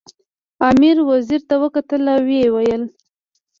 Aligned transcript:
امیر 0.69 0.97
وزیر 1.09 1.41
ته 1.49 1.55
وکتل 1.63 2.03
او 2.13 2.19
ویې 2.27 2.47
ویل. 2.53 2.83